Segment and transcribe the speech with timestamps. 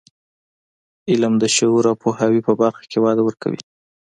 [1.11, 3.61] علم د شعور او پوهاوي په برخه کې وده ورکوي.